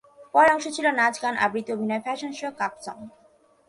পরের 0.33 0.53
অংশে 0.55 0.71
ছিল 0.75 0.85
নাচ, 0.99 1.15
গান, 1.23 1.35
আবৃত্তি, 1.45 1.71
অভিনয়, 1.75 2.03
ফ্যাশন 2.05 2.31
শো, 2.39 2.47
কাপ 2.59 2.73
সং। 2.85 2.97